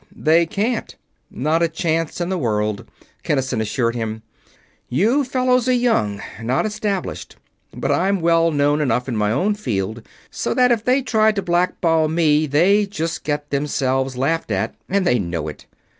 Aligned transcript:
"They 0.15 0.47
can't. 0.47 0.95
Not 1.29 1.61
a 1.61 1.67
chance 1.67 2.19
in 2.19 2.29
the 2.29 2.37
world," 2.39 2.89
Kinnison 3.21 3.61
assured 3.61 3.93
him. 3.93 4.23
"You 4.89 5.23
fellows 5.23 5.67
are 5.69 5.73
young 5.73 6.23
not 6.41 6.65
established. 6.65 7.35
But 7.71 7.91
I'm 7.91 8.19
well 8.19 8.47
enough 8.47 8.55
known 8.57 8.81
in 8.81 9.15
my 9.15 9.31
own 9.31 9.53
field 9.53 10.01
so 10.31 10.55
that 10.55 10.71
if 10.71 10.83
they 10.85 11.03
tried 11.03 11.35
to 11.35 11.43
black 11.43 11.79
ball 11.81 12.07
me 12.07 12.47
they'd 12.47 12.89
just 12.89 13.23
get 13.23 13.51
themselves 13.51 14.17
laughed 14.17 14.49
at, 14.49 14.73
and 14.89 15.05
they 15.05 15.19
know 15.19 15.47
it. 15.47 15.67